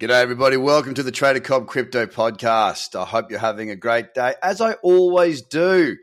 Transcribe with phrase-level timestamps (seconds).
[0.00, 0.56] G'day, everybody.
[0.56, 2.98] Welcome to the Trader Cobb Crypto Podcast.
[2.98, 5.94] I hope you're having a great day, as I always do.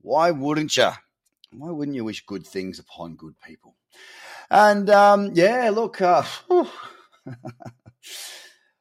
[0.00, 0.88] Why wouldn't you?
[1.52, 3.76] Why wouldn't you wish good things upon good people?
[4.50, 6.22] And um, yeah, look, uh,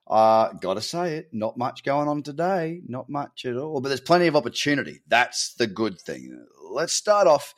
[0.07, 3.82] uh, gotta say it, not much going on today, not much at all.
[3.82, 5.02] But there's plenty of opportunity.
[5.06, 6.46] That's the good thing.
[6.72, 7.54] Let's start off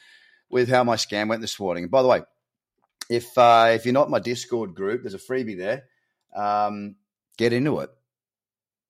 [0.49, 1.83] with how my scam went this morning.
[1.83, 2.23] And by the way,
[3.07, 5.83] if uh, if you're not my Discord group, there's a freebie there.
[6.35, 6.95] Um,
[7.37, 7.89] get into it.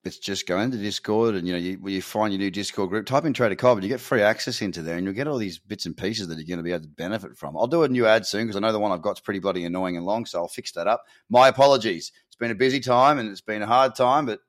[0.05, 3.05] It's just go into Discord and you know you, you find your new Discord group,
[3.05, 5.37] type in Trader Cobb, and you get free access into there, and you'll get all
[5.37, 7.55] these bits and pieces that you're going to be able to benefit from.
[7.55, 9.39] I'll do a new ad soon because I know the one I've got is pretty
[9.39, 11.05] bloody annoying and long, so I'll fix that up.
[11.29, 12.11] My apologies.
[12.27, 14.39] It's been a busy time and it's been a hard time, but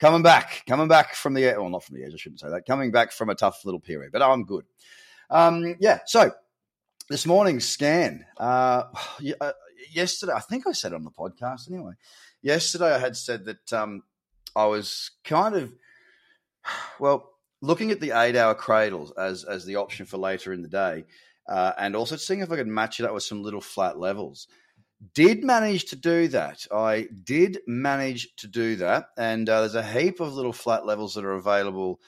[0.00, 2.66] coming back, coming back from the well, not from the edge, I shouldn't say that.
[2.66, 4.64] Coming back from a tough little period, but I'm good.
[5.30, 6.00] Um, yeah.
[6.06, 6.32] So
[7.08, 8.26] this morning's scan.
[8.38, 8.84] Uh,
[9.40, 9.52] uh
[9.90, 11.92] yesterday, I think I said on the podcast anyway
[12.42, 14.02] yesterday I had said that um,
[14.54, 15.72] I was kind of
[17.00, 17.30] well
[17.62, 21.04] looking at the eight-hour cradles as as the option for later in the day,
[21.48, 24.48] uh, and also seeing if I could match it up with some little flat levels.
[25.14, 26.66] Did manage to do that.
[26.70, 31.14] I did manage to do that, and uh, there's a heap of little flat levels
[31.14, 32.00] that are available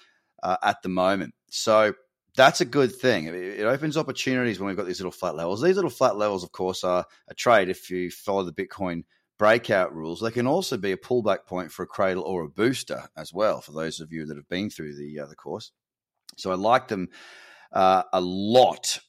[0.43, 1.35] uh, at the moment.
[1.49, 1.95] So
[2.37, 3.27] that's a good thing.
[3.27, 5.61] It opens opportunities when we've got these little flat levels.
[5.61, 9.05] These little flat levels, of course, are a trade if you follow the Bitcoin
[9.43, 13.09] breakout rules, they can also be a pullback point for a cradle or a booster
[13.17, 13.61] as well.
[13.61, 15.73] For those of you that have been through the uh, the course,
[16.37, 17.09] so I like them
[17.73, 19.01] uh, a lot.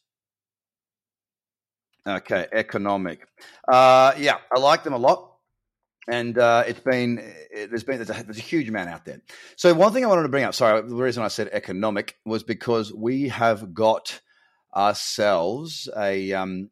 [2.08, 3.27] Okay, economic.
[3.71, 5.33] Uh, yeah, I like them a lot,
[6.09, 7.19] and uh, it's been
[7.51, 9.21] it, there's been there's a, there's a, huge amount out there.
[9.55, 12.43] So one thing I wanted to bring up, sorry, the reason I said economic was
[12.43, 14.21] because we have got
[14.75, 16.69] ourselves a um,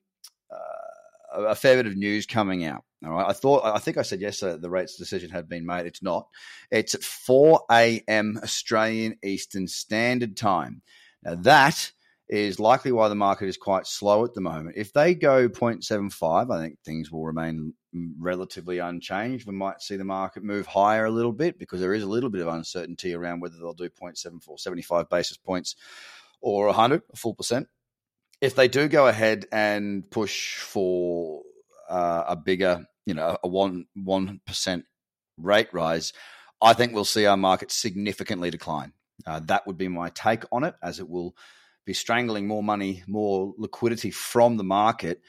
[0.52, 2.84] uh, a fair bit of news coming out.
[3.06, 3.28] All right.
[3.28, 5.88] I thought, I think I said yesterday the rates decision had been made.
[5.88, 6.28] It's not.
[6.70, 8.40] It's at 4 a.m.
[8.44, 10.84] Australian Eastern Standard Time.
[11.24, 11.92] Now, that
[12.30, 14.76] is likely why the market is quite slow at the moment.
[14.78, 19.46] If they go 0.75, I think things will remain relatively unchanged.
[19.46, 22.30] We might see the market move higher a little bit because there is a little
[22.30, 25.76] bit of uncertainty around whether they'll do 0.74, 75 basis points
[26.42, 27.68] or 100, a full percent.
[28.40, 31.44] If they do go ahead and push for
[31.90, 34.86] uh, a bigger you know a one one percent
[35.38, 36.14] rate rise,
[36.62, 38.94] I think we'll see our market significantly decline.
[39.26, 41.36] Uh, that would be my take on it, as it will
[41.86, 45.22] be strangling more money, more liquidity from the market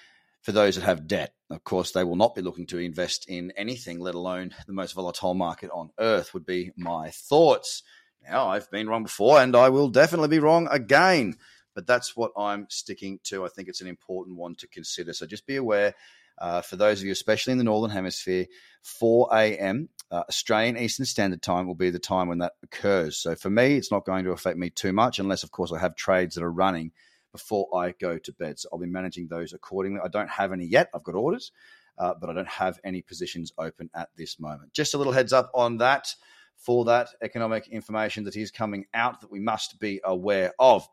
[0.42, 1.34] for those that have debt.
[1.50, 4.92] Of course, they will not be looking to invest in anything, let alone the most
[4.92, 7.82] volatile market on earth, would be my thoughts.
[8.28, 11.36] Now, I've been wrong before, and I will definitely be wrong again.
[11.74, 13.46] But that's what I'm sticking to.
[13.46, 15.14] I think it's an important one to consider.
[15.14, 15.94] So just be aware
[16.38, 18.46] uh, for those of you, especially in the Northern Hemisphere,
[18.82, 19.88] 4 a.m.
[20.10, 23.16] Uh, Australian Eastern Standard Time will be the time when that occurs.
[23.16, 25.78] So for me, it's not going to affect me too much unless, of course, I
[25.78, 26.92] have trades that are running
[27.32, 28.58] before I go to bed.
[28.58, 30.00] So I'll be managing those accordingly.
[30.04, 30.88] I don't have any yet.
[30.94, 31.52] I've got orders,
[31.98, 34.72] uh, but I don't have any positions open at this moment.
[34.72, 36.14] Just a little heads up on that
[36.56, 40.86] for that economic information that is coming out that we must be aware of.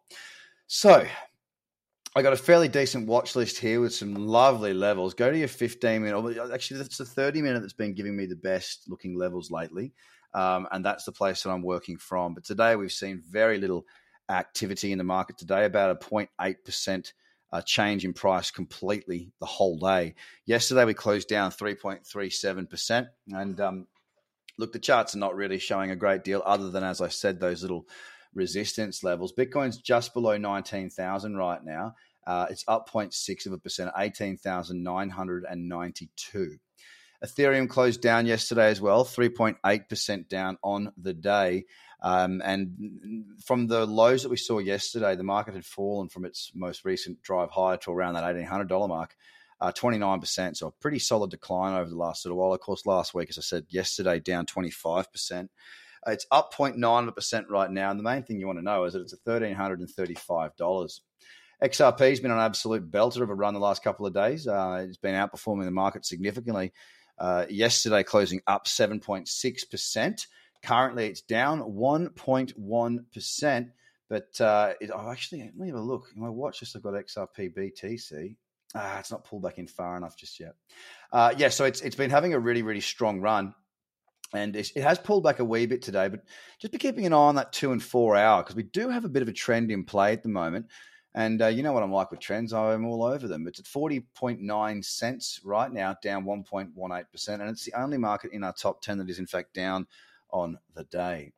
[0.68, 1.06] So
[2.16, 5.14] I got a fairly decent watch list here with some lovely levels.
[5.14, 6.52] Go to your 15 minute.
[6.52, 9.94] Actually, that's the 30 minute that's been giving me the best looking levels lately.
[10.34, 12.34] Um, and that's the place that I'm working from.
[12.34, 13.86] But today we've seen very little
[14.30, 17.14] activity in the market today, about a 0.8%
[17.52, 20.16] uh, change in price completely the whole day.
[20.46, 23.08] Yesterday we closed down 3.37%.
[23.32, 23.88] And um,
[24.58, 27.40] look, the charts are not really showing a great deal other than, as I said,
[27.40, 27.88] those little
[28.34, 29.34] resistance levels.
[29.34, 31.96] Bitcoin's just below 19,000 right now.
[32.28, 36.58] Uh, it's up 0.6 of a percent, 18,992.
[37.26, 41.66] Ethereum closed down yesterday as well, 3.8% down on the day.
[42.02, 46.52] Um, and from the lows that we saw yesterday, the market had fallen from its
[46.56, 49.16] most recent drive higher to around that $1,800 mark.
[49.62, 52.54] Uh, 29%, so a pretty solid decline over the last little while.
[52.54, 55.50] Of course, last week, as I said yesterday, down 25%.
[56.08, 57.92] It's up 0.9% right now.
[57.92, 61.00] And the main thing you want to know is that it's at $1,335.
[61.62, 64.48] XRP has been an absolute belter of a run the last couple of days.
[64.48, 66.72] Uh, it's been outperforming the market significantly.
[67.18, 70.28] Uh, yesterday, closing up 7.6%.
[70.64, 73.72] Currently, it's down 1.1%.
[74.10, 76.08] But uh, it, oh, actually, let me have a look.
[76.16, 78.36] In my watch I've got XRP BTC.
[78.76, 80.54] Ah, it's not pulled back in far enough just yet.
[81.12, 83.56] Uh, yeah, so it's it's been having a really really strong run
[84.34, 86.22] and it has pulled back a wee bit today, but
[86.60, 89.06] just be keeping an eye on that two and four hour because we do have
[89.06, 90.68] a bit of a trend in play at the moment.
[91.16, 93.48] And uh, you know what I'm like with trends, I'm all over them.
[93.48, 97.30] It's at 40.9 cents right now, down 1.18%.
[97.30, 99.88] And it's the only market in our top 10 that is, in fact, down
[100.32, 101.32] on the day.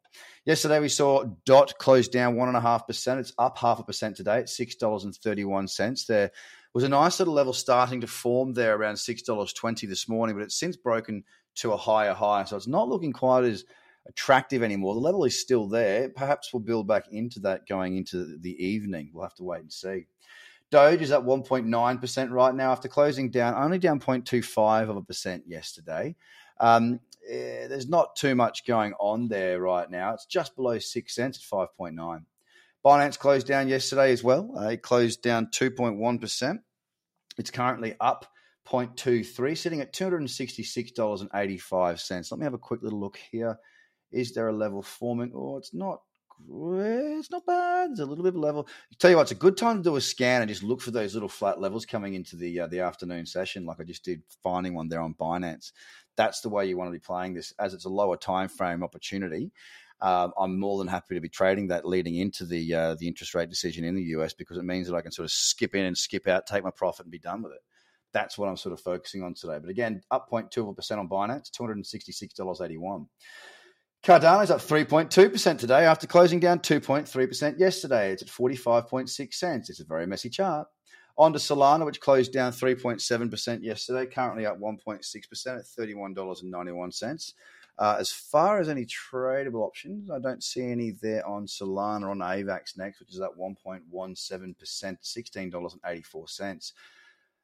[0.45, 3.19] Yesterday, we saw DOT close down 1.5%.
[3.19, 6.05] It's up half a percent today at $6.31.
[6.07, 6.31] There
[6.73, 10.59] was a nice little level starting to form there around $6.20 this morning, but it's
[10.59, 11.23] since broken
[11.55, 12.43] to a higher high.
[12.45, 13.65] So it's not looking quite as
[14.07, 14.95] attractive anymore.
[14.95, 16.09] The level is still there.
[16.09, 19.11] Perhaps we'll build back into that going into the evening.
[19.13, 20.05] We'll have to wait and see.
[20.71, 25.43] Doge is at 1.9% right now after closing down, only down 0.25 of a percent
[25.45, 26.15] yesterday.
[26.59, 30.13] Um, eh, there's not too much going on there right now.
[30.13, 32.25] It's just below 6 cents at 5.9.
[32.83, 34.51] Binance closed down yesterday as well.
[34.57, 36.59] Uh, it closed down 2.1%.
[37.37, 38.25] It's currently up
[38.67, 42.31] 0.23, sitting at $266.85.
[42.31, 43.57] Let me have a quick little look here.
[44.11, 45.31] Is there a level forming?
[45.35, 46.01] Oh, it's not.
[46.49, 47.91] It's not bad.
[47.91, 48.67] It's a little bit of level.
[48.99, 50.91] Tell you what, it's a good time to do a scan and just look for
[50.91, 54.23] those little flat levels coming into the uh, the afternoon session, like I just did,
[54.43, 55.71] finding one there on Binance.
[56.15, 58.83] That's the way you want to be playing this, as it's a lower time frame
[58.83, 59.51] opportunity.
[60.01, 63.35] Um, I'm more than happy to be trading that leading into the uh, the interest
[63.35, 65.85] rate decision in the US because it means that I can sort of skip in
[65.85, 67.61] and skip out, take my profit, and be done with it.
[68.13, 69.59] That's what I'm sort of focusing on today.
[69.59, 73.07] But again, up 0.2% on Binance, $266.81.
[74.03, 78.11] Cardano is up 3.2% today after closing down 2.3% yesterday.
[78.11, 79.69] It's at 45.6 cents.
[79.69, 80.67] It's a very messy chart.
[81.19, 87.33] On to Solana, which closed down 3.7% yesterday, currently up 1.6% at $31.91.
[87.77, 92.09] Uh, as far as any tradable options, I don't see any there on Solana or
[92.09, 96.71] on AVAX next, which is at 1.17%, $16.84.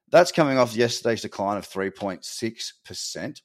[0.10, 3.42] That's coming off yesterday's decline of 3.6%.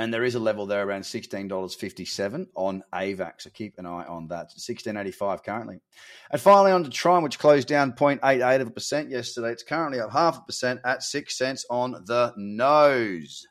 [0.00, 3.42] And there is a level there around $16.57 on AVAX.
[3.42, 4.46] So keep an eye on that.
[4.46, 5.82] It's 1685 currently.
[6.30, 9.50] And finally on to Tron, which closed down 0.88 of a percent yesterday.
[9.52, 13.46] It's currently up half a percent at six cents on the nose.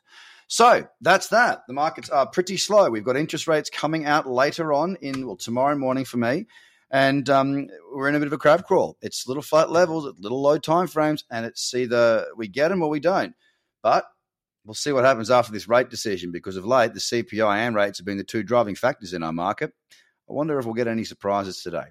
[0.48, 1.60] So that's that.
[1.68, 2.90] The markets are pretty slow.
[2.90, 6.48] We've got interest rates coming out later on in well tomorrow morning for me,
[6.90, 8.96] and um, we're in a bit of a crab crawl.
[9.02, 12.82] It's little flat levels at little low time frames, and it's either we get them
[12.82, 13.36] or we don't.
[13.84, 14.06] But
[14.64, 17.98] we'll see what happens after this rate decision because of late the CPI and rates
[17.98, 19.72] have been the two driving factors in our market.
[20.28, 21.86] I wonder if we'll get any surprises today.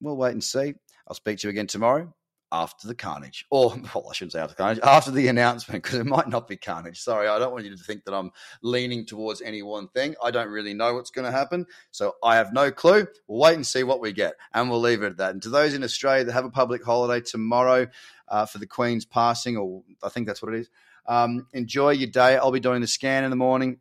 [0.00, 0.74] We'll wait and see.
[1.08, 2.12] I'll speak to you again tomorrow
[2.52, 5.98] after the carnage, or well, I shouldn't say after the carnage, after the announcement, because
[5.98, 7.00] it might not be carnage.
[7.00, 8.30] Sorry, I don't want you to think that I'm
[8.62, 10.14] leaning towards any one thing.
[10.22, 13.06] I don't really know what's going to happen, so I have no clue.
[13.26, 15.32] We'll wait and see what we get, and we'll leave it at that.
[15.32, 17.88] And to those in Australia that have a public holiday tomorrow
[18.28, 20.70] uh, for the Queen's passing, or I think that's what it is,
[21.06, 22.36] um, enjoy your day.
[22.36, 23.78] I'll be doing the scan in the morning,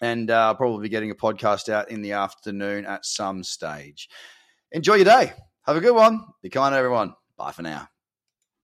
[0.00, 4.08] and uh, I'll probably be getting a podcast out in the afternoon at some stage.
[4.72, 5.32] Enjoy your day.
[5.66, 6.24] Have a good one.
[6.42, 7.14] Be kind, everyone.
[7.36, 7.88] Bye for now.